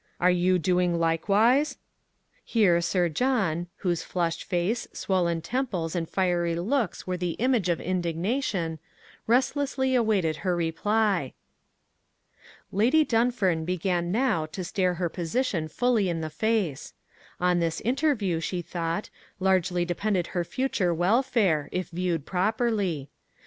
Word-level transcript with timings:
Are 0.19 0.31
you 0.31 0.57
doing 0.57 0.97
likewise?" 0.99 1.77
Here 2.43 2.81
Sir 2.81 3.07
John, 3.07 3.67
whose 3.85 4.01
flushed 4.01 4.43
face, 4.43 4.87
swollen 4.91 5.41
temples, 5.41 5.95
and 5.95 6.09
fiery 6.09 6.55
looks 6.55 7.05
were 7.05 7.17
the 7.17 7.33
image 7.37 7.69
of 7.69 7.79
indignation, 7.79 8.79
restlessly 9.27 9.93
awaited 9.93 10.37
her 10.37 10.55
reply. 10.55 11.35
Lady 12.71 13.05
Dunfern 13.05 13.63
began 13.63 14.11
now 14.11 14.47
to 14.47 14.63
stare 14.63 14.95
her 14.95 15.07
position 15.07 15.67
fully 15.67 16.09
in 16.09 16.21
the 16.21 16.31
face. 16.31 16.93
On 17.39 17.59
this 17.59 17.79
interview, 17.81 18.39
she 18.39 18.63
thought, 18.63 19.11
largely 19.39 19.85
depended 19.85 20.25
her 20.33 20.43
future 20.43 20.95
welfare, 20.95 21.69
if 21.71 21.89
viewed 21.89 22.25
properly. 22.25 23.11